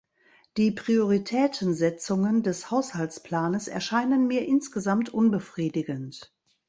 [0.57, 6.33] Die Prioritätensetzungen des Haushaltsplanes erscheinen mir insgesamt unbefriedigend.